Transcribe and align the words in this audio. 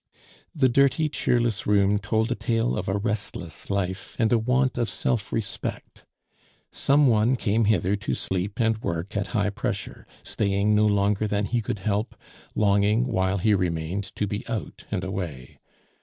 The 0.55 0.67
dirty, 0.67 1.09
cheerless 1.09 1.67
room 1.67 1.99
told 1.99 2.31
a 2.31 2.33
tale 2.33 2.75
of 2.75 2.87
a 2.89 2.97
restless 2.97 3.69
life 3.69 4.15
and 4.17 4.33
a 4.33 4.39
want 4.39 4.75
of 4.79 4.89
self 4.89 5.31
respect; 5.31 6.07
some 6.71 7.05
one 7.05 7.35
came 7.35 7.65
hither 7.65 7.95
to 7.95 8.15
sleep 8.15 8.59
and 8.59 8.79
work 8.79 9.15
at 9.15 9.27
high 9.37 9.51
pressure, 9.51 10.07
staying 10.23 10.73
no 10.73 10.87
longer 10.87 11.27
than 11.27 11.45
he 11.45 11.61
could 11.61 11.77
help, 11.77 12.15
longing, 12.55 13.05
while 13.05 13.37
he 13.37 13.53
remained, 13.53 14.05
to 14.15 14.25
be 14.25 14.43
out 14.47 14.85
and 14.89 15.03
away. 15.03 15.59